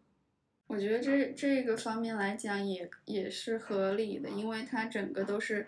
[0.67, 5.67] 我觉得这这个方面来讲也也是合理的，因为它整个都是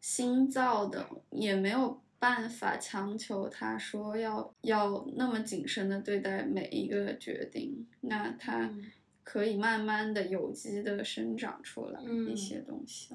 [0.00, 8.90] 新造的，也没有办法强求他说要要那么谨慎的对待每一个决定，那他嗯
[9.22, 13.14] 可以慢慢的有机的生长出来嗯一些东西。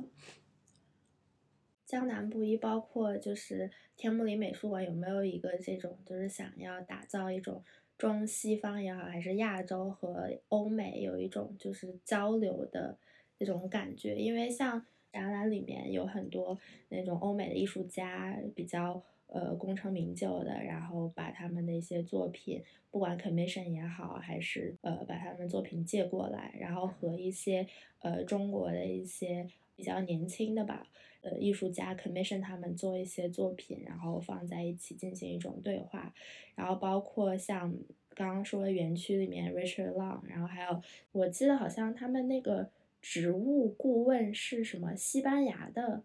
[1.85, 7.63] 江南布衣包括就是天目里美术馆有没有一个这种就是想要打造一种
[7.97, 12.97] 中西方也好，还是亚洲和欧美有一种就是交流的
[13.37, 14.15] 这种感觉？
[14.15, 27.67] 因为像展览里面有很多那种欧美的艺术家比较呃功成名就的，然后把他们的一些作品，不管 commission 也好，还是呃把他们作品借过来，然后和一些
[27.99, 30.87] 呃中国的一些比较年轻的吧。
[31.21, 36.13] 呃，艺术家 commission 他们做一些作品，然后放在一起进行一种对话，
[36.53, 37.75] 然后包括像
[38.13, 40.79] 刚刚说的园区里面 Richard Long，然后还有
[41.13, 42.69] 我记得好像他们那个
[43.01, 46.03] 植物顾问是什么西班牙的，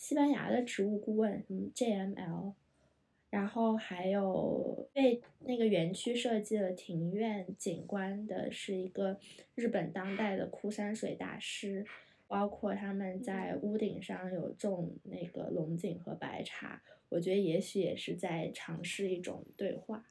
[0.00, 2.54] 西班牙的植物顾问，嗯，JML，
[3.28, 9.18] 然后还有为那个园区设计了庭院景观的是一个
[9.54, 11.84] 日本当代的枯山水大师。
[12.26, 20.06] 包括他们在屋顶上有种那个龙井和白茶，我觉得也许也是在尝试一种对话。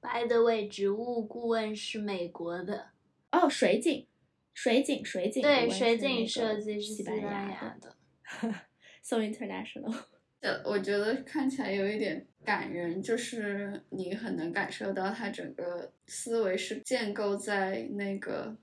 [0.00, 2.90] By the way，植物顾问是美国的，
[3.32, 4.06] 哦，水景，
[4.54, 7.96] 水景，水景，对，水景设计是西班牙的。
[9.08, 9.94] ，so international。
[10.40, 18.54] 呃，我觉得看起来有一点感人，就是你很能感受到他整个思维是建构在那个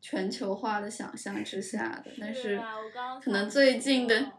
[0.00, 2.60] 全球化的想象之下的， 但是
[3.22, 4.32] 可能最近的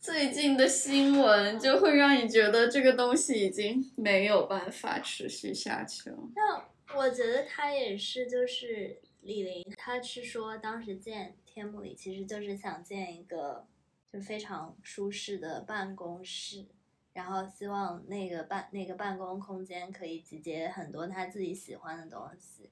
[0.00, 6.18] 最近的新闻就会让你觉得这个东西已经没有办法持续下去了。
[6.34, 6.68] 那
[6.98, 13.66] 我觉得他也是，就是李玲，他是说当时建天幕里其实就是想建一个
[14.12, 16.66] 就非常舒适的办公室，
[17.12, 22.70] 然后希望那个办那个办公空间可以集结很多他自己喜欢的东西。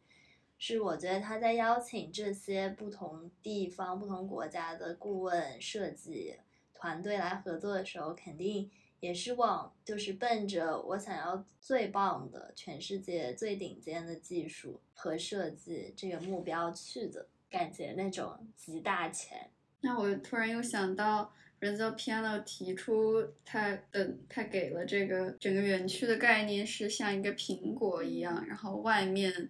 [0.60, 6.34] 是我觉得他在邀请这些不同地方、不同国家的顾问设计
[6.74, 8.68] 团队来合作的时候，肯定
[8.98, 19.38] 也是往就是奔着我想要最棒的全世界最顶尖的技术和设计这个目标去的，感觉那种集大成。
[19.80, 29.48] 那我突然又想到 Renzo Piano 提出他的他给了这个整个园区的概念是像一个苹果一样，然后外面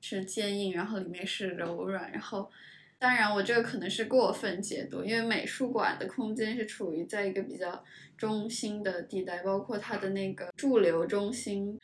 [0.00, 2.50] 是坚硬，然后里面是柔软，然后
[2.98, 7.84] 当然我这个可能是过分解读，因为美术馆的空间是处于在一个比较
[8.16, 11.80] 中心的地带，包括它的那个驻留中心。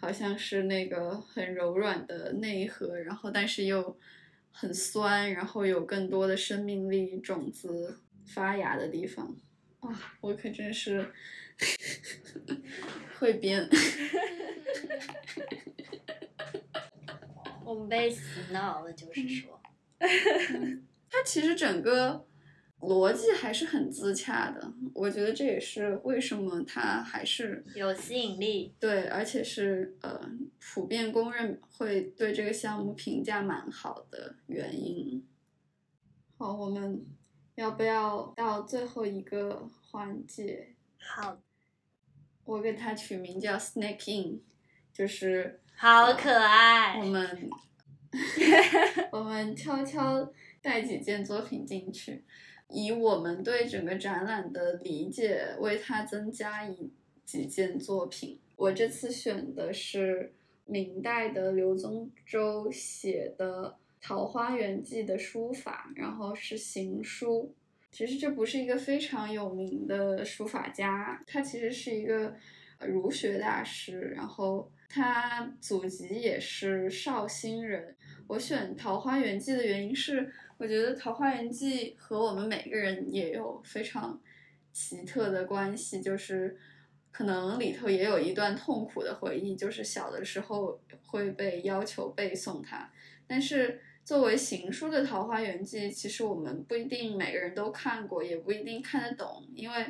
[0.00, 3.98] 好像是那个很柔软的内核，然后但是又
[4.60, 9.36] 很酸，然后有更多的生命力种子发芽的地方。
[9.80, 11.12] 啊，我可真是
[13.20, 13.68] 会编。
[17.64, 19.60] 我们被洗脑了，就是说，
[19.98, 22.26] 它其实整个
[22.80, 28.74] 逻辑还是很自洽的，我觉得这也是为什么它还是有吸引力。
[28.78, 30.20] 对，而且是呃
[30.60, 35.26] 普遍公认会对这个项目评价蛮好的原因。
[36.36, 37.04] 好，我们
[37.56, 40.74] 要不要到最后一个环节？
[40.98, 41.40] 好，
[42.44, 44.40] 我给它取名叫 “Snake In”，
[44.92, 47.04] 就是好可爱我。
[47.10, 47.50] 们
[49.10, 52.24] 我们悄悄带几件作品进去，
[52.70, 56.90] 以我们对整个展览的理解为它增加一
[57.24, 58.38] 几件作品。
[58.56, 60.32] 我这次选的是
[60.66, 67.54] 明代的刘宗周写的《桃花源记》的书法，然后是行书。
[67.90, 72.34] 其实这不是一个非常有名的书法家，他其实是一个
[72.80, 77.96] 儒学大师，然后他祖籍也是绍兴人。
[78.26, 84.20] 我选《桃花源记》的原因是，我觉得《桃花源记》和我们每个人也有非常
[84.72, 86.58] 奇特的关系，就是
[87.10, 92.90] 可能里头也有一段痛苦的回忆，就是小的时候会被要求背诵它，
[93.26, 93.80] 但是。
[94.08, 99.86] 作为行书的《桃花源记》，其实我们不一定每个人都看过，也不一定看得懂，因为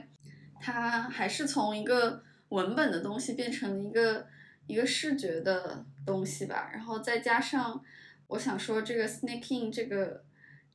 [0.61, 4.27] 它还是从一个文本的东西变成了一个
[4.67, 6.69] 一个视觉的东西吧。
[6.73, 7.81] 然后再加上，
[8.27, 10.25] 我想说这个 “snaking” 这个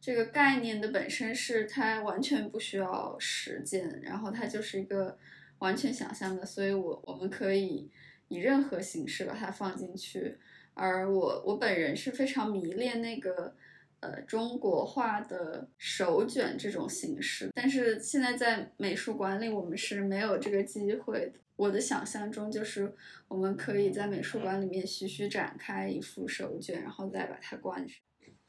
[0.04, 5.18] 这个概念的本身是它完全不需要实践，然后它就是一个
[5.60, 7.90] 完全想象的，所以我我们可以
[8.28, 10.38] 以任何形式把它放进去。
[10.74, 13.56] 而我我本人是非常迷恋那个
[14.02, 21.40] 呃中国画的手卷这种形式，但是现在在美术馆里我们是没有这个机会的。
[21.56, 22.94] 我的想象中就是
[23.30, 27.98] 我们可以在美术馆里面徐徐展开一幅手卷，然后再把它关上。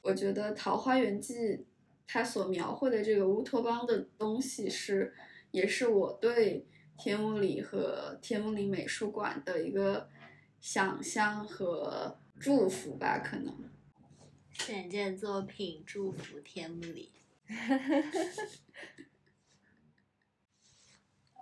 [0.05, 1.35] 我觉得《桃花源记》
[2.07, 5.15] 它所描绘的这个乌托邦的东西是，
[5.51, 6.67] 也是我对
[6.99, 10.11] 天目里和天目里美术馆的一个
[10.61, 13.71] 想象和祝福吧，可能。
[14.53, 17.11] 选件作品，祝福天目里。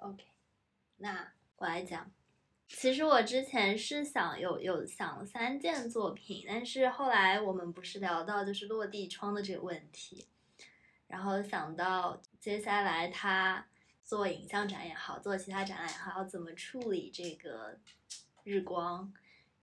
[0.01, 0.25] OK，
[0.99, 2.13] 那我来讲。
[2.75, 10.27] 其实我之前是想有有想三件作品，但是后来我们不是聊到就是落地窗的这个问题，
[11.07, 13.65] 然后想到接下来他
[14.03, 17.79] 做影像展也好，做其他展览也好，要怎么处理这个
[18.43, 19.13] 日光，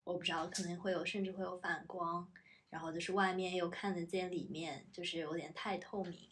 [0.05, 2.31] 我不知道可能会有甚至会有反光，
[2.69, 6.29] 然后就是外面又看得见里面，就是有点太透明。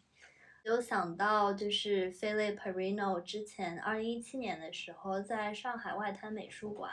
[0.68, 6.91] 有想到，就是 Philip Perino 之前二零一七年的时候，在上海外滩美术馆，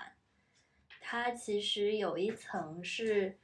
[1.00, 3.36] 他其实有一层是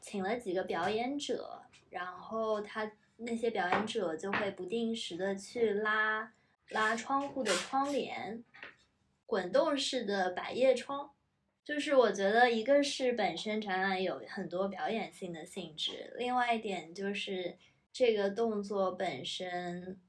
[0.00, 6.32] 请了几个表演者，然后他那些表演者就会不定时的去拉
[6.68, 8.44] 拉窗户的窗帘，
[9.26, 11.10] 滚动式的百叶窗，
[11.64, 17.58] 就是我觉得一个是本身展览有很多表演性的性质，另外一点就是。
[17.92, 20.00] 这个动作本身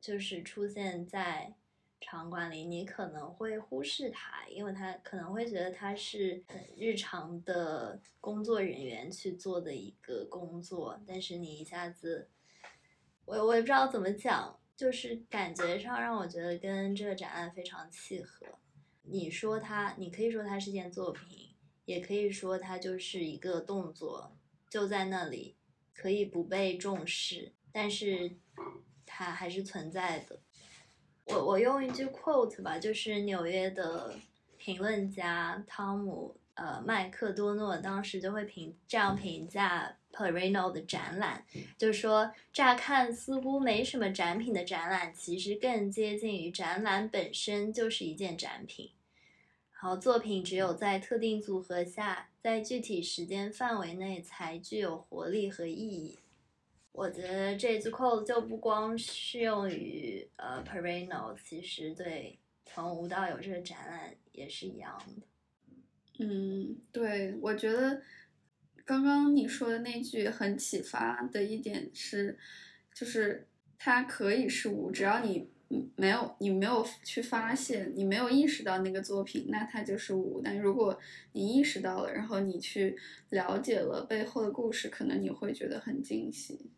[0.00, 1.54] 就是出现在
[2.00, 12.28] 场馆里，你可能会忽视它，因为他可能会觉得它是很日常的工作人员去做的一个工作，但是你一下子，
[13.24, 18.46] 我我也不知道怎么讲，就是感觉上让我觉得跟这个展览非常契合。
[19.02, 24.34] 你说它，你可以说它是件作品，也可以说它就是一个动作，
[24.70, 25.56] 就在那里。
[25.94, 28.32] 可以不被重视，但是
[29.06, 30.40] 它还是存在的。
[31.26, 34.14] 我我用一句 quote 吧，就是纽约的
[34.58, 41.46] 评论家汤姆呃麦克多诺当时就会评这样评价 Perino 的展览，
[41.78, 48.90] 就是说乍看似乎没什么展品的展览，其实更接近于展览本身就是一件展品。
[49.84, 56.18] 然后作品只有在特定组合下，在具体时间范围内才具有活力和意义。
[56.90, 66.24] 我觉得这句 quote 就不光适用于呃 Perino，其实对从无到有这个展览也是一样的。
[66.24, 68.00] 嗯，对，我觉得
[68.86, 72.38] 刚刚你说的那句很启发的一点是，
[72.94, 73.46] 就是
[73.78, 75.52] 它可以是无，只要你。
[75.96, 80.40] 没有，你没有去发现，你没有意识到那个作品，那它就是无。
[80.44, 80.96] 但如果
[81.32, 82.96] 你意识到了，然后你去
[83.30, 86.70] 了解了背后的故事，可能你会觉得很惊喜。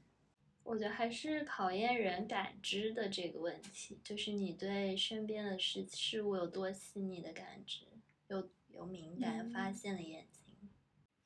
[0.63, 7.83] 我觉得还是考验人感知的这个问题，就是你对身边的事事物有多细腻的感知，
[8.29, 10.55] 有有敏感发现的眼睛。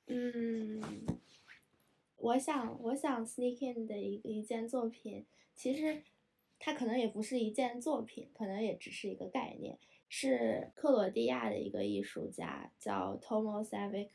[0.07, 0.83] 嗯，
[2.17, 6.03] 我想，我想 sneak in 的一一件作品，其实。
[6.61, 9.77] 它可能也不是一件作品，可能也只是一个概念。
[10.13, 14.11] 是克罗地亚的一个艺术家，叫 Tomosavic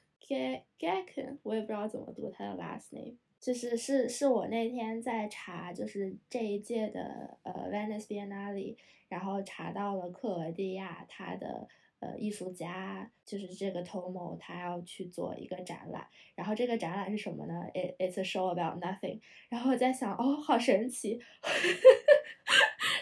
[0.77, 3.15] Gaken，我也不知道怎么读他的 last name。
[3.39, 8.75] 就是是是我那天在查，就是这一届的呃 Venice Biennale，
[9.07, 11.67] 然后查到了克罗地亚他的
[11.99, 16.07] 呃艺术家，就是这个 Tomo，他要去做一个展览。
[16.35, 19.21] 然后这个展览是什么呢？It it's a show about nothing。
[19.49, 21.19] 然后我在想，哦，好神奇。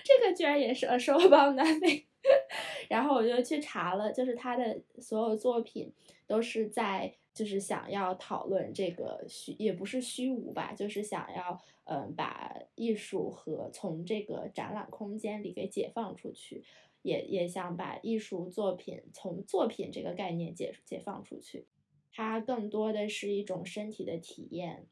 [0.03, 2.03] 这个居然也是 a show about nothing，
[2.89, 5.91] 然后我就去查了，就是他的所有作品
[6.27, 16.63] 都是在就是想要讨论这个虚，也不是虚无吧，就是想要嗯把艺术和从这个展览空间里给解放出去，
[17.03, 21.67] 也也想把艺术作品从作品这个概念解解放出去，
[22.11, 24.87] 它更多的是一种身体的体验。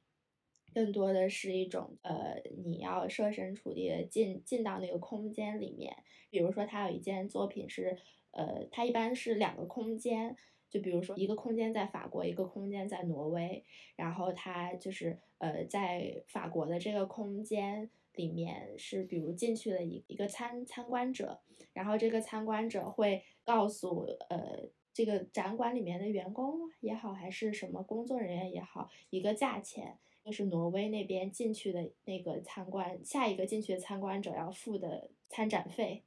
[0.74, 5.93] 更多的是一种，呃，你要设身处地的进进到那个空间里面。
[6.30, 7.97] 比如说，他有一件作品是，
[8.32, 10.38] 呃，他一般是两个空间，
[10.70, 13.66] 就比如说一个空间在法国，一个空间在挪威。
[13.97, 21.41] 然后他就是，呃，在法国的这个空间里面是，比如进去了一一个参参观者，
[21.74, 29.97] 然后这个参观者会告诉，呃，这个展馆里面的员工也好，还是什么工作人员也好，一个价钱。
[30.24, 36.03] 就是挪威那边进去的那个参观，下一个进去的参观者要付的参展费，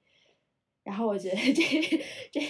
[0.85, 1.63] 然后我觉得 这
[2.31, 2.41] 这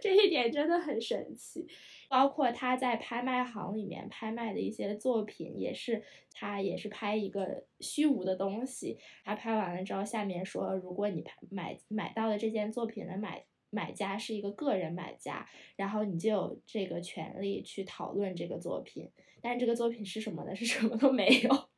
[0.00, 1.66] 这一点真的很神奇。
[2.08, 6.02] 包括他在拍卖行里面拍卖的一些作品，也是
[6.32, 8.98] 他也是拍一个虚无的东西。
[9.24, 19.10] 他拍完了之后，下面说，如果你买买到的这件作品的买买家是一个个人买家，然后你就有这个权利去讨论这个作品。
[19.42, 20.54] 但这个作品是什么呢？
[20.56, 21.68] 是什么都没有。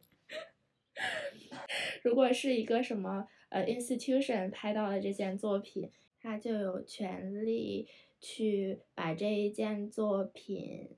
[2.02, 7.88] 如果是一个什么呃 institution 拍到了这件作品，他就有权利
[8.20, 10.90] 去把这一件作品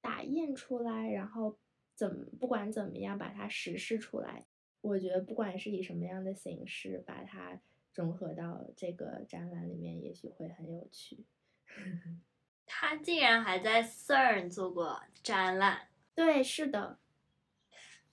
[0.00, 1.58] 打印出来，然后
[1.94, 4.46] 怎么不管怎么样把它实施出来。
[4.80, 7.60] 我觉得不管是以什么样的形式把它
[7.94, 11.24] 融合到这个展览里面，也许会很有趣。
[12.66, 16.98] 他竟然还在 CERN 做过展览，对，是的，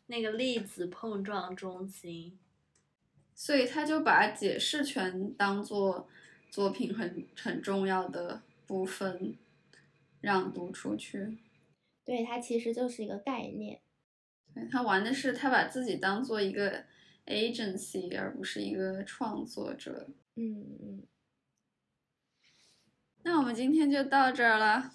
[0.08, 2.38] 那个粒子碰撞中心。
[3.34, 6.08] 所以他就把解释权当做
[6.52, 9.36] 作品很很重要的部分
[10.20, 11.40] 让读出去。
[12.06, 13.82] 对，它其实就是一个概念。
[14.54, 16.84] 对他玩的是他把自己当做一个
[17.26, 20.10] agency，而不是一个创作者。
[20.36, 21.04] 嗯嗯，
[23.24, 24.92] 那我们今天就到这儿了。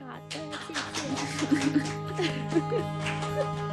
[0.00, 0.36] 好的，
[2.18, 3.68] 谢谢。